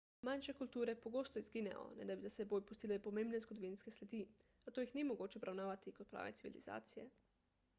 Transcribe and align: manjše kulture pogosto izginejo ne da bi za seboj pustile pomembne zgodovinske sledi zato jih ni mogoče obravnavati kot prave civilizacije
manjše 0.27 0.53
kulture 0.59 0.93
pogosto 1.01 1.41
izginejo 1.41 1.83
ne 1.99 2.07
da 2.09 2.15
bi 2.21 2.25
za 2.27 2.31
seboj 2.35 2.63
pustile 2.71 2.97
pomembne 3.09 3.41
zgodovinske 3.45 3.93
sledi 3.97 4.23
zato 4.65 4.85
jih 4.87 4.95
ni 4.99 5.05
mogoče 5.11 5.39
obravnavati 5.43 5.95
kot 5.99 6.11
prave 6.15 6.33
civilizacije 6.41 7.07